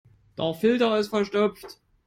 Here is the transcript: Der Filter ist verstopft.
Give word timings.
Der 0.35 0.55
Filter 0.55 0.97
ist 0.97 1.09
verstopft. 1.09 1.77